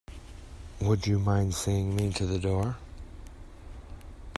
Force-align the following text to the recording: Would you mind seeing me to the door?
Would 0.81 1.05
you 1.05 1.19
mind 1.19 1.53
seeing 1.53 1.95
me 1.95 2.11
to 2.13 2.25
the 2.25 2.39
door? 2.39 2.77